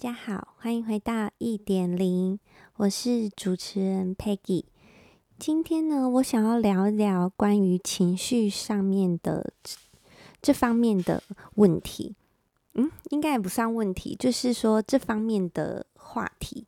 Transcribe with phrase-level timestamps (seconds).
[0.00, 2.38] 大家好，欢迎回到一点零，
[2.76, 4.62] 我是主持人 Peggy。
[5.40, 9.52] 今天呢，我想要聊一聊关于情绪上面的
[10.40, 11.20] 这方面的
[11.56, 12.14] 问题。
[12.74, 16.64] 嗯，应该也不算问题，就是说这方面的话题。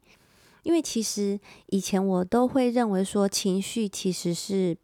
[0.64, 4.76] 因为其实以前我都会认为说情绪其实是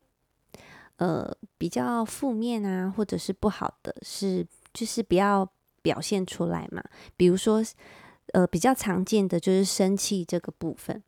[0.98, 5.50] 呃比较负面啊，或者是不好的，是就是不要
[5.82, 6.80] 表现出来嘛。
[7.16, 7.60] 比如说。
[8.36, 11.02] 呃，比较常见的就是生气这个部分，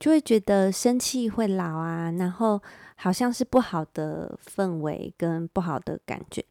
[0.00, 2.60] 就会觉得生气会老啊，然后
[2.96, 6.44] 好像是不好的氛围跟不好的感觉。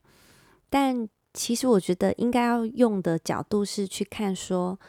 [0.70, 4.80] 但其实我觉得应该要用的角度是去看说，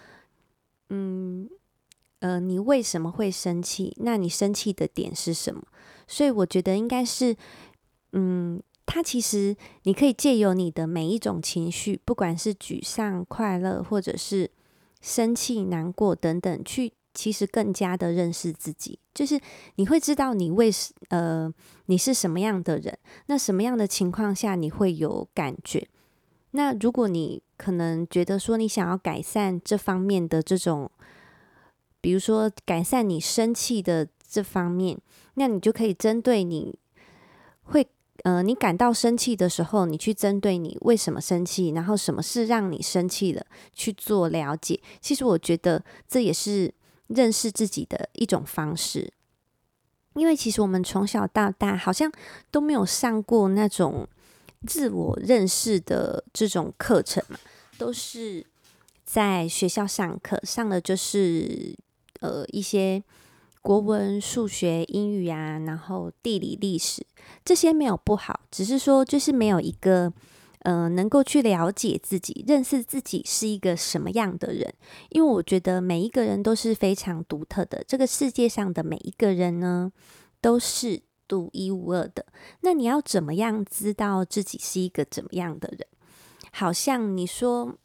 [0.90, 1.50] 嗯，
[2.20, 3.92] 呃，你为什么会生气？
[3.96, 5.60] 那你生气的点是什么？
[6.06, 7.36] 所以我觉得应该是，
[8.12, 14.48] 嗯，它其实你可以借由你的每一种情绪，不管是沮丧、快乐，或者是。
[15.02, 19.38] 生气、难过等等，去其实更加的认识自己，就是
[19.74, 20.70] 你会知道你为
[21.08, 21.52] 呃
[21.86, 25.86] 你是什么样的人，那什么样的情况下你会有感觉？
[26.52, 30.90] 那如果你可能觉得说你想要改善这方面的这种，
[32.00, 34.98] 比如说改善你生气的这方面，
[35.34, 36.78] 那你就可以针对你
[37.64, 37.86] 会。
[38.24, 44.80] 呃，你感到生气的时候，你去针对你为什么生气，然后什么事让你生气了，去做了解。
[45.00, 46.72] 其实我觉得这也是
[47.08, 49.12] 认识自己的一种方式，
[50.14, 52.12] 因为其实我们从小到大好像
[52.52, 54.08] 都没有上过那种
[54.68, 57.36] 自我认识的这种课程嘛，
[57.76, 58.46] 都是
[59.04, 61.76] 在学校上课，上的就是
[62.20, 63.02] 呃一些。
[63.62, 67.06] 国文、数学、英语啊，然后地理、历史
[67.44, 70.12] 这些没有不好，只是说就是没有一个
[70.62, 74.74] 呃能够去了解自己、认识自己是一个什么样的人。
[75.10, 79.92] 因为我觉得每一个人都是非常独特的，这个世界上的每一个人呢
[80.40, 82.26] 都是独一无二的。
[82.62, 85.86] 那你要怎么样知道自己是一个怎么样的人？
[86.50, 87.76] 好像你说。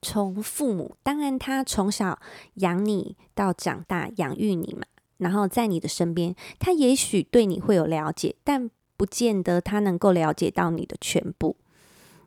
[0.00, 2.18] 从父母，当然他从小
[2.54, 4.82] 养你到长大，养育你嘛，
[5.18, 11.56] 然后在你的身边，他也许对你会有了解，但不见得他能够了解到你的全部。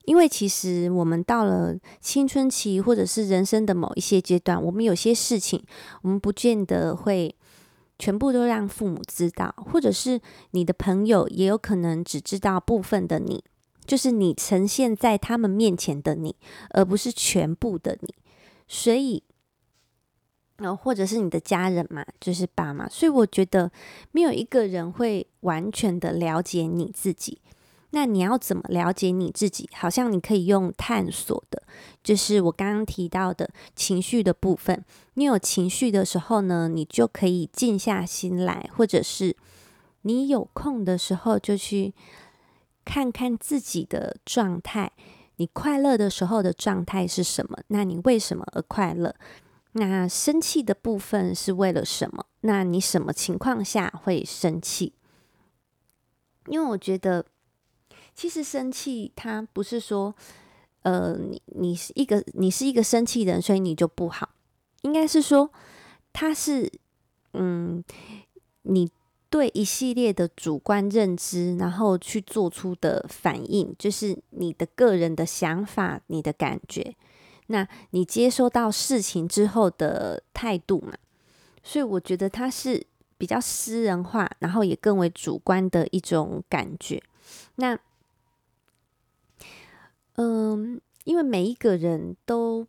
[0.05, 5.63] 因为其实我们到了青春期，或者是人生的某一些阶段，我们有些事情，
[6.01, 7.35] 我们不见得会
[7.99, 10.19] 全部都让父母知道，或者是
[10.51, 13.43] 你的朋友也有可能只知道部分的你。
[13.91, 16.33] 就是你呈现在他们面前的你，
[16.69, 18.15] 而不是全部的你，
[18.65, 19.21] 所以，
[20.59, 23.69] 然呃，或者是你的家人嘛，就是爸妈，所以我觉得
[24.13, 27.41] 没有一个人会完全的了解你自己。
[27.89, 29.69] 那你要怎么了解你自己？
[29.73, 31.61] 好像你可以用探索的，
[32.01, 34.85] 就是我刚刚提到的情绪的部分。
[35.15, 39.35] 你有情绪的时候呢，你就可以静下心来，或者是
[40.03, 41.93] 你有空的时候就去。
[42.91, 44.91] 看看自己的状态，
[45.37, 47.57] 你快乐的时候的状态是什么？
[47.67, 49.15] 那你为什么而快乐？
[49.71, 52.25] 那生气的部分是为了什么？
[52.41, 54.93] 那你什么情况下会生气？
[56.47, 57.25] 因为我觉得，
[58.13, 60.13] 其实生气它不是说，
[60.81, 64.31] 呃，你你是一个你是一个生气人，所以你就不好。
[64.81, 65.49] 应该是说，
[66.11, 66.69] 它是，
[67.35, 67.81] 嗯，
[68.63, 68.91] 你。
[69.31, 76.93] 对一系列的主观认知，然后去做出的反应，就是你的个人的想法、你的感觉，
[77.47, 80.93] 那你接收到事情之后的态度嘛。
[81.63, 82.85] 所以我觉得它是
[83.17, 87.01] 比较私人化，然后也更为主观的一种感觉。
[87.55, 87.79] 那，
[90.15, 92.67] 嗯，因为每一个人都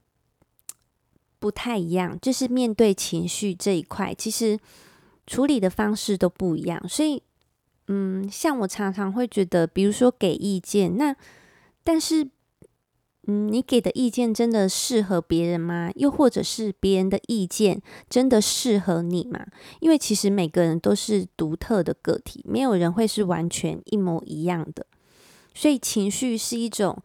[1.41, 4.61] 不太一样，就是面对情绪这一块，其实。
[5.32, 7.22] 处理的方式都不一样，所以，
[7.88, 11.17] 嗯，像我常常会觉得，比如说给意见，那
[11.82, 12.29] 但是，
[13.26, 15.90] 嗯，你给的意见真的适合别人吗？
[15.94, 17.81] 又或者是别人的意见
[18.11, 19.46] 真的适合你吗？
[19.81, 24.85] 因为其实每个人都是独特的个体，没有人会是完全一模一样的，
[25.55, 27.02] 所以情绪是一种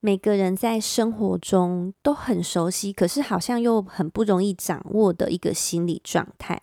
[0.00, 6.60] 每个人在生活中都很熟悉，可是好像又很不容易掌握的一个心理状态。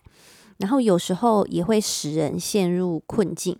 [0.60, 3.58] 然后有时候也会使人陷入困境，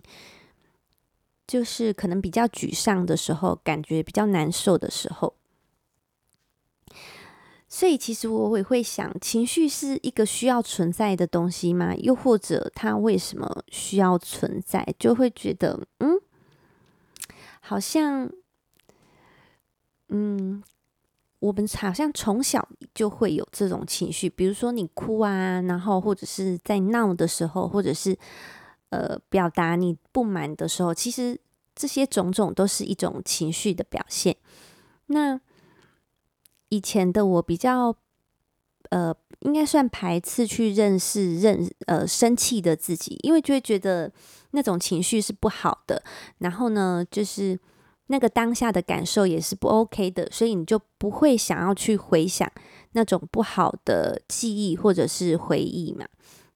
[1.47, 5.33] 就是可能比较沮丧的时候，感觉比较难受的时候。
[7.67, 11.95] 所以其实我也会想，情绪是一个需要存在的东西吗？
[11.95, 14.93] 又或者它为什么需要存在？
[14.99, 16.19] 就会觉得，嗯，
[17.61, 18.29] 好像，
[20.09, 20.61] 嗯，
[21.41, 28.15] 我们好像从小就会有这种情绪，比如说你哭啊，然后或者是在闹的时候，或者是
[28.91, 31.35] 呃表达你不满的时候，其实
[31.73, 34.37] 这些种种都是一种情绪的表现。
[35.07, 35.41] 那
[36.69, 37.95] 以前的我比较
[38.91, 44.11] 呃，应该算排斥去认识认呃生气的自己，因为就会觉得
[44.51, 46.03] 那种情绪是不好的。
[46.37, 47.59] 然后呢，就是。
[48.11, 52.51] 那个当下的感受也是不 OK 的，所以你就不会想要去回想
[52.91, 56.05] 那种不好的记忆或者是回忆嘛。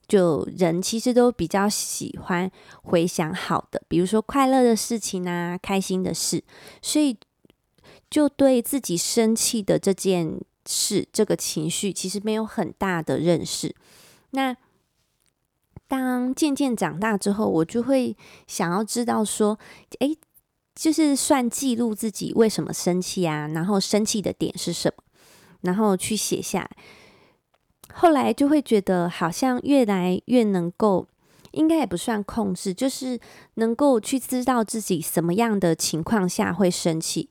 [0.05, 2.51] 就人其实都比较喜欢
[2.83, 6.43] 回想好的，比如说快乐的事情啊，开心的事，
[6.81, 7.17] 所以
[8.09, 13.73] 就对自己生气的这件事，这个情绪其实没有很大的认识。
[14.31, 14.57] 那
[15.87, 19.57] 当渐渐长大之后，我就会想要知道说，
[19.99, 20.17] 诶。
[20.75, 25.03] 就是算记录自己为什么生气啊，然后生气的点是什么，
[25.61, 26.69] 然后去写下来。
[27.93, 31.07] 后来就会觉得好像越来越能够，
[31.51, 33.17] 应该也不算控制，就是
[33.53, 37.29] 能够去知道自己什么样的情况下会生气。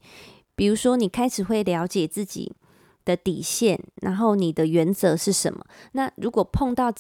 [0.56, 2.50] 比如说，你开始会了解自己
[3.05, 5.67] 的底线，然后你的原则是什么。
[5.93, 6.91] 那如果碰到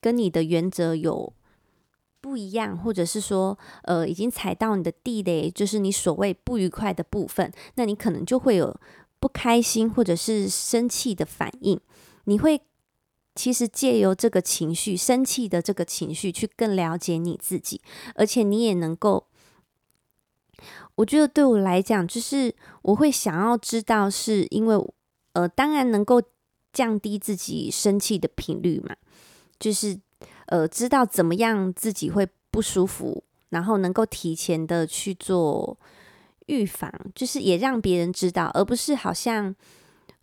[0.00, 1.32] 跟你的原则有
[2.20, 8.78] 不一样，或者是说，呃，已经踩到你的地雷，就是你所谓不愉快的部分，那你可能就会有
[9.20, 11.80] 不开心或者是生气的反应。
[12.24, 12.60] 你会
[13.34, 17.80] 其实借由这个情绪，生气的这个情绪，去更了解你自己，
[18.14, 19.26] 而且你也能够，
[20.96, 24.76] 我觉得对我来讲，就是我会想要知道，是因为，
[25.34, 26.20] 呃，当然能够
[26.72, 28.96] 降低自己生气的频率嘛，
[29.60, 30.00] 就是。
[30.48, 35.78] 呃，知道怎么样自己会不舒服，然后能够提前的去做
[36.46, 39.54] 预防，就是也让别人知道，而不是好像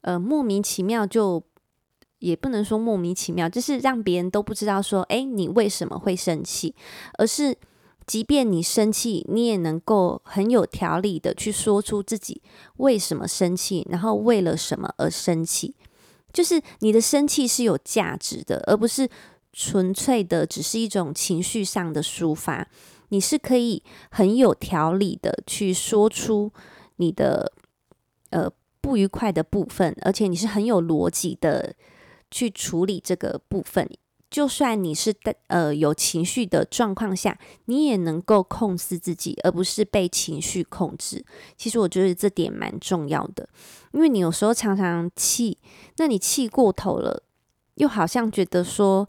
[0.02, 1.44] 呃莫名其妙就，
[2.18, 6.74] 也不能说莫名其妙，就是让别人都不知道说，哎，你为什么会生气，
[7.20, 7.56] 而是
[8.08, 12.42] 即便你生气，你也能够很有条理的去说出自己
[12.78, 15.76] 为什么生气，然后为了什么而生气，
[16.34, 19.08] 就是你的生气是有价值的，而不是。
[19.58, 22.68] 纯粹的只是一种情绪上的抒发，
[23.08, 23.82] 你是可以
[24.12, 26.52] 很有条理的去说出
[26.98, 27.54] 你的
[28.32, 31.74] 呃不愉快的部分，而且你是很有逻辑的
[32.30, 33.90] 去处理这个部分。
[34.30, 41.24] 就算你是在呃有情绪的状况下，你也能够控制自己，而不是被情绪控制。
[41.56, 43.48] 其实我觉得这点蛮重要的，
[43.94, 45.58] 因为你有时候常常气，
[45.96, 47.24] 那你气过头了，
[47.76, 49.08] 又好像觉得说。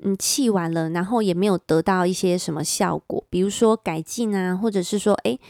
[0.00, 5.40] 嗯，气完了，然后也没有得到一些什么效果，比如说改进啊，或者是说，诶，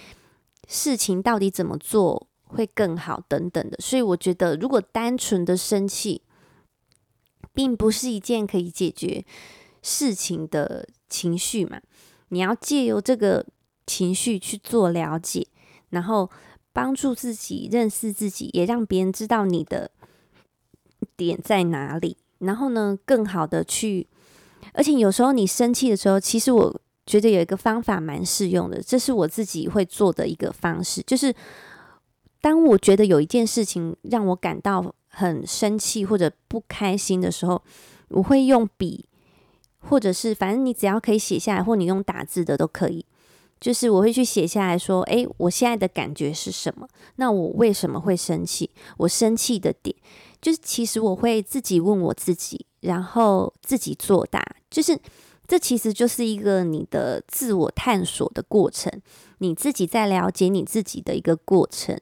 [0.69, 3.77] 事情到底怎么做会更好等等的。
[3.81, 6.23] 所以我觉得，如果单纯的生气，
[7.53, 9.25] 并不是一件可以解决
[9.83, 11.81] 事情的情绪嘛。
[12.29, 13.45] 你要借由这个
[13.85, 15.49] 情绪去做了解，
[15.91, 16.31] 然后
[16.73, 19.91] 帮助自己认识自己，也让别人知道你的
[21.17, 24.07] 点在哪里，然后呢，更好的去。
[24.77, 31.35] 而且有时候你生气的时候，其实我觉得有一个方法蛮适用的，这是我自己会做的一个方式，就是
[32.43, 37.63] 当我觉得有一件事情让我感到很生气或者不开心的时候，
[38.09, 39.07] 我会用笔，
[39.79, 43.07] 或者是反正你只要可以写下来，或你用打字的都可以，
[43.59, 46.87] 就是我会去写下来说，诶，我现在的感觉是什么？
[47.17, 48.69] 那我为什么会生气？
[48.99, 49.97] 我生气的点，
[50.43, 52.67] 就是其实我会自己问我自己。
[52.81, 54.99] 然后自己作答，就是
[55.47, 58.93] 这其实就是一个你的自我探索的过程，
[59.39, 61.99] 你自己在了解你自己的一个过程。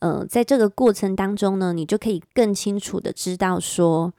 [0.00, 4.12] 呃，在这个过程当中呢，你就可以更清楚的知道说，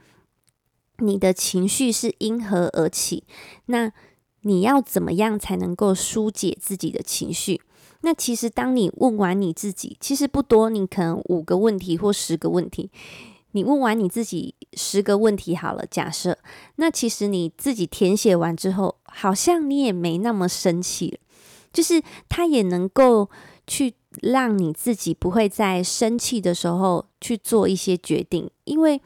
[0.99, 3.25] 你的情绪是因何而起，
[3.65, 3.91] 那
[4.43, 7.61] 你要怎么样才能够疏解自己的情绪？
[7.99, 12.89] 那其实当你问完你自己，其实不多，你可能五个问题或十个问题。
[13.53, 16.37] 你问完你自己十个问题好了，假设，
[16.75, 21.17] 那其实你自己填写完之后，好像你也没那么生气了，
[21.71, 23.29] 就是它也能够
[23.65, 29.01] 去让你自己不会在生气的时候去做一些决定，因为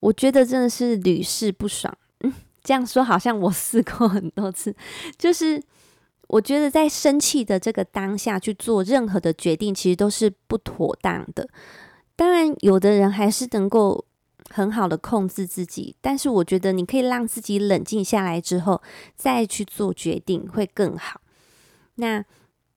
[0.00, 1.96] 我觉得真的是屡试不爽。
[2.20, 4.74] 嗯，这样说好像我试过很多次，
[5.18, 5.60] 就是
[6.28, 11.48] 我觉得在生气的这个当下去做任何的决定，其实都是不妥当的。
[12.16, 14.04] 当然，有的人还是能够
[14.48, 18.80] 很好的控制自己，但是我觉得你可以让自己冷静下来之后
[19.14, 21.20] 再去做决定会更好。
[21.96, 22.24] 那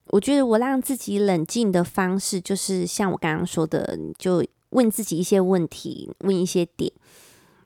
[0.08, 6.92] 我觉得我让自己冷静的方式，就是像我刚刚说的，就问自己一些问题，问一些点，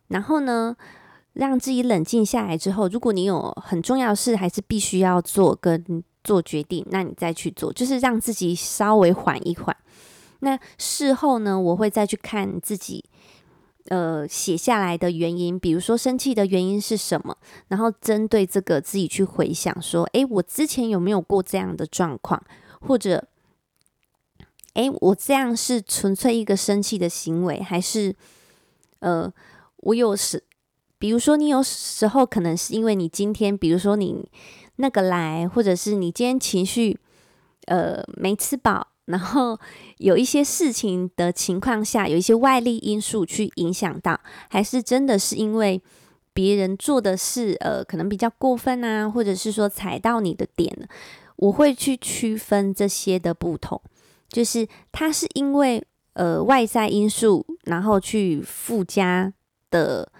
[0.10, 0.75] 然后呢，
[1.34, 9.75] 让自己冷静下来之后，如果你有很重要的事还是必须要做跟做决定，那你再去做，就是让自己稍微缓一缓。
[10.44, 13.04] 那事后呢，我会再去看自己
[13.88, 17.38] 呃写下来的原因，比如说生气的原因是什么，
[17.70, 22.44] 然后针对这个自己去回想说，诶，我之前有没有过这样的状况，
[22.82, 23.28] 或者，
[24.74, 28.16] 诶，我这样是纯粹一个生气的行为，还是
[29.00, 29.32] 呃，
[29.78, 30.44] 我有时。
[31.00, 34.26] 比如说，你有时候可能是因为你今天，比如说你
[34.78, 36.98] 那个来，或者是你今天情绪
[37.66, 39.60] 呃没吃饱，然后
[39.98, 44.20] 有一些事情的情况下，有一些外力因素去影响到，
[44.50, 45.82] 还是真的是因为
[46.34, 50.88] 别人做的事呃可能比较过分啊，或者是说踩到你的点，
[51.36, 53.82] 我会去区分这些的不同，
[54.30, 55.84] 就是它是因为
[56.14, 59.34] 呃外在因素，然后去附加
[59.70, 60.12] 的。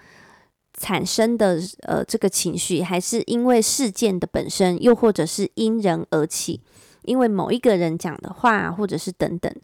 [0.76, 6.60] 产生的呃这个情绪，还是因为事件的本身，又或者是因人而起，
[7.04, 9.54] 因为某一个人讲的话，或者是等等。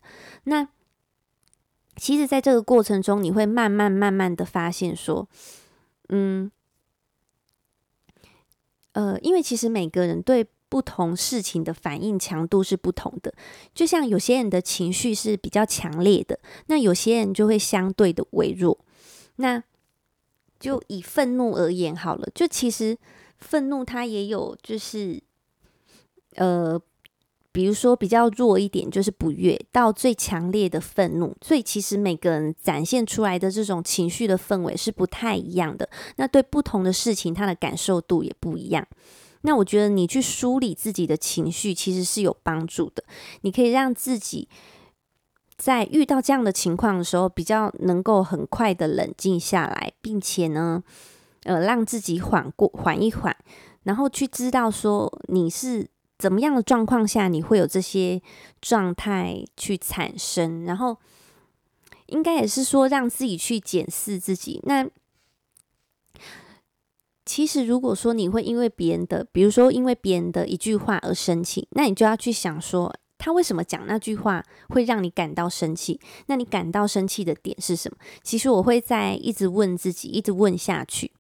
[0.45, 0.69] 那
[1.97, 5.29] 其实，在这个过程中，你会慢慢慢慢的发现说，
[6.09, 6.51] 嗯，
[8.93, 13.35] 呃，因为其实每个人对不同事情的反应强度是不同的，
[13.75, 18.79] 就像有些人的情绪是比较强烈的，那有些人就会相对的微弱。
[19.37, 19.63] 那
[20.59, 22.97] 就以愤怒而言好了，就其实
[23.39, 25.23] 愤怒它也有，就是
[26.37, 26.81] 呃，
[27.53, 35.89] 比如说比较弱一点，就是不悦，到最强烈的愤怒，所以其实每个人展现出来的这种情绪的氛围是不太一样的。
[36.17, 38.87] 那对不同的事情，他的感受度也不一样。
[39.43, 43.03] 那我觉得你去梳理自己的情绪，其实是有帮助的。
[43.41, 44.49] 你可以让自己。
[45.57, 50.83] 在遇到这样的情况的时候，比较能够很快的冷静下来，并且呢，
[51.43, 53.37] 呃，让自己缓过缓一缓，
[53.83, 55.87] 然后去知道说你是
[56.21, 58.21] 怎么样的状况下你会有这些
[58.61, 60.99] 状态去产生，然后
[62.07, 64.61] 应该也是说让自己去检视自己。
[64.65, 64.87] 那
[67.25, 72.95] 其实如果说你会因为别人的，比如说因为别人的一句话而生气，那你就要去想说。
[73.23, 76.01] 他为什么讲那句话会让你感到生气？
[76.29, 77.99] 那你感到生气的点是什么？
[78.23, 81.13] 其实我会在一直问自己，一直问下去，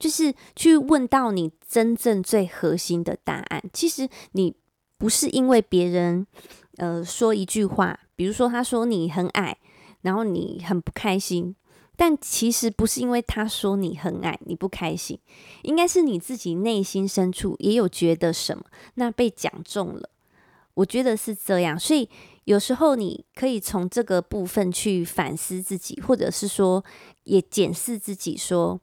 [0.00, 3.62] 就是去问到你真正最核心的答案。
[3.72, 4.56] 其实你
[4.98, 6.26] 不是因为别人
[6.78, 9.58] 呃说一句话，比如说他说你很矮，
[10.00, 11.54] 然后你很不开心，
[11.96, 15.18] 但其实不是因为他说你很矮你不开心，
[15.62, 18.64] 应该是你自己内心深处也有觉得什么，
[18.94, 20.10] 那被讲中了。
[20.74, 22.08] 我觉得是这样，所以
[22.44, 26.82] 有时候你可以从这个部分去反思自己，或者是说
[27.24, 28.80] 也检视自己，说，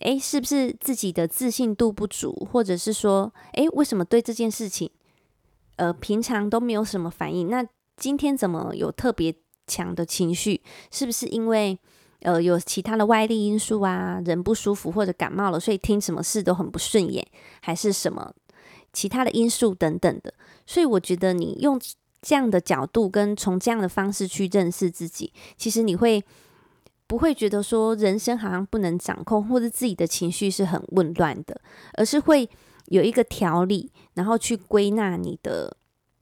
[0.00, 4.90] 诶，是不是自己的自信度不足，或者是说，诶，为什么对这件事情，
[5.76, 9.34] 呃，平常都没有什么反应，那今天怎么有特别
[9.66, 10.62] 强的情绪？
[10.90, 11.78] 是不是因为
[12.20, 17.26] 呃有其他的外力因素啊，人不舒服或者感冒了，所以听什么事都很不顺眼，
[17.60, 18.34] 还是什么？
[18.92, 20.32] 其他的因素等等的，
[20.66, 21.78] 所以我觉得你用
[22.22, 26.24] 这样的角度跟从这样的方式去认识自己，其实你会
[27.08, 31.60] 不会觉得说人生好像不能掌控，或者自己的情绪是很混乱的，
[31.94, 32.48] 而是会
[32.86, 35.76] 有一个条理，然后去归纳你的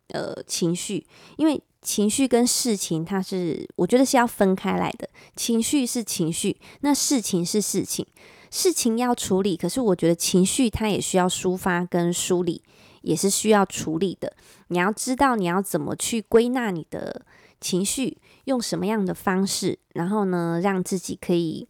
[0.08, 1.04] 呃情绪，
[1.36, 8.06] 因为情绪跟事情它是我觉得是要分开来的，情绪是情绪，那事情是事情。
[8.48, 12.62] 事情要处理，可是我觉得情绪它也需要抒发跟梳理，
[13.02, 14.32] 也是需要处理的。
[14.68, 17.22] 你要知道你要怎么去归纳你的
[17.60, 21.66] 情绪，用什么样的方式，然后呢，让自己可以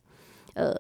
[0.55, 0.75] 呃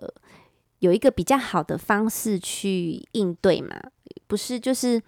[0.78, 3.80] 有一个比较好的方式去应对嘛，
[4.26, 5.02] 不是就是。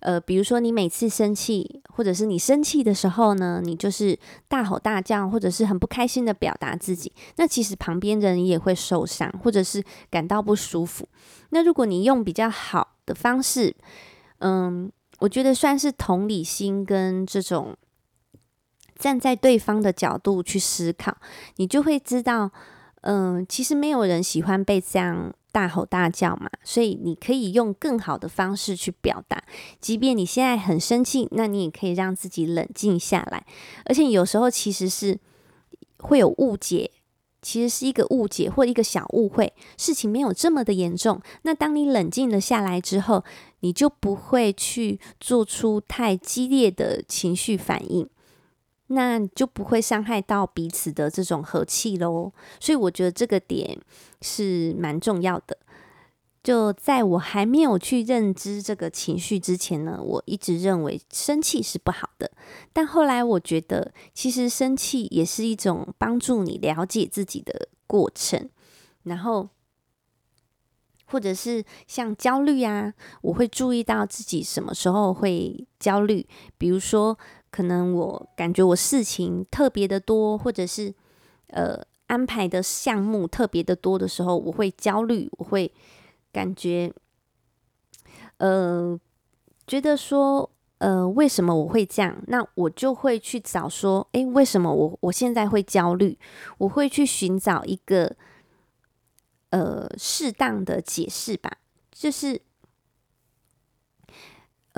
[0.00, 11.08] 呃，比如说你每次生气，或者是你生气的时候呢，你就是大吼大叫，或者是很不开心的表达自己，那其实旁边人也会受伤，或者是感到不舒服。
[11.50, 13.74] 那如果你用比较好的方式，
[14.38, 14.88] 嗯，
[15.18, 17.76] 我觉得算是同理心跟这种
[18.98, 21.16] 站在对方的角度去思考，
[21.56, 22.50] 你就会知道，
[23.02, 25.32] 嗯，其实没有人喜欢被这样。
[25.50, 29.42] 大吼大叫嘛，所以你可以用更好的方式去表达。
[29.80, 33.44] 即便你现在很生气，那你也可以让自己冷静下来。
[33.86, 35.18] 而且有时候其实是
[35.96, 36.90] 会有误解，
[37.40, 41.20] 其实是一个误解或一个小误会，事情没有这么的严重。
[41.42, 43.24] 那当你冷静了下来之后，
[43.60, 48.08] 你就不会去做出太激烈的情绪反应。
[48.88, 52.32] 那就不会伤害到彼此的这种和气喽。
[52.60, 53.80] 所以我觉得这个点
[54.20, 55.56] 是蛮重要的。
[56.42, 62.30] 就在我还没有去认知这个情绪之前呢，我一直认为生气是不好的。
[62.72, 68.48] 但后来我觉得，其实生气也是一种帮助你了解自己的过程。
[69.02, 69.48] 然后，
[71.06, 76.26] 或者是像焦虑啊，我会注意到自己什么时候会焦虑。
[76.56, 77.18] 比如说，
[77.50, 80.94] 可能我感觉我事情特别的多，或者是
[81.48, 85.72] 呃安排的项目特别的多的时候，我会焦虑，我会。
[86.30, 86.92] 感觉，
[88.36, 89.00] 呃，
[89.66, 92.22] 觉得说，呃，为什么我会这样？
[92.26, 96.18] 那我就会去找说，诶，为什么我我现在会焦虑？
[96.58, 98.14] 我会去寻找一个，
[99.50, 101.50] 呃，适当的解释吧，
[101.90, 102.42] 就是。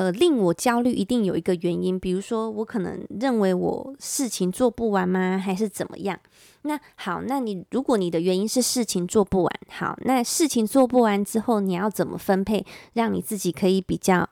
[0.00, 5.36] 呃，令我焦虑一定有一个原因，比如说我可能认为我事情做不完吗？
[5.36, 6.18] 还是怎么样？
[6.62, 12.64] 那好，那你如果你的原因是事情做不完，好，那事情做不完之后，你要怎么分配，
[12.94, 14.26] 让你自己可以比较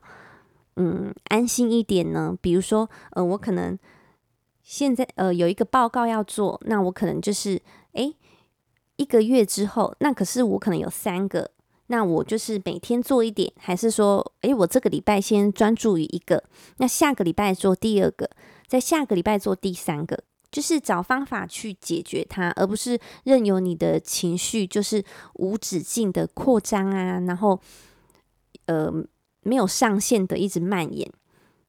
[0.77, 2.35] 嗯安心一点呢？
[2.41, 3.79] 比如说，呃，我可能
[4.63, 7.61] 现在呃有一个报告要做，那我可能就是
[7.93, 8.17] 诶
[8.97, 11.51] 一个月之后，那可是我可能有三个。
[11.88, 16.45] 那我就是每天做一点，还是说，诶，我这个礼拜先专注于一个，
[16.76, 18.30] 那下个礼拜做第二个，
[18.66, 25.04] 在下个礼拜做第三个，就是找方法去解决它，而不是任由你的情绪就是
[25.35, 27.61] 无止境的扩张啊，然后，
[28.66, 28.92] 呃，
[29.42, 31.11] 没有上限的一直蔓延。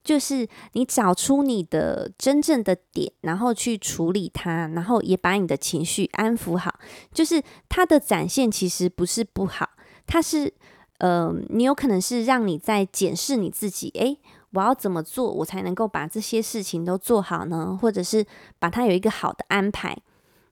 [0.02, 6.80] 就是你找出你的真正的点，然后去处理它，然后也把你的情绪安抚好。
[7.14, 9.70] 就是它的展现其实不是不好。
[10.12, 10.52] 它是，
[10.98, 14.18] 呃，你有可能是让你在检视你自己，诶，
[14.54, 17.78] 我要怎么做，我才能够把这些事情都做好呢？
[17.80, 18.26] 或者是
[18.58, 19.96] 把它有一个好的安排。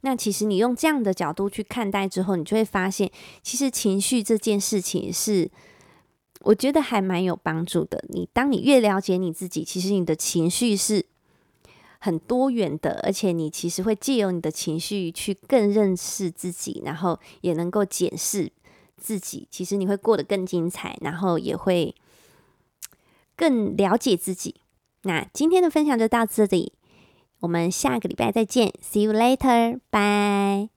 [0.01, 5.49] 那其实你用这样的角度去看待之后，你就会发现，其实情绪这件事情是，
[6.41, 8.05] 我觉得还蛮有帮助的。
[8.09, 11.03] 你当你越了解你自己，其实你的情绪是
[11.97, 18.51] 很多元的，而且你其实会借由你的情绪去更认识自己，然后也能够检视。
[18.97, 21.95] 自己其实你会过得更精彩，然后也会
[23.35, 24.61] 更了解自己。
[25.03, 26.73] 那今天的分享就到这里，
[27.39, 30.76] 我们下个礼拜再见，See you later，bye。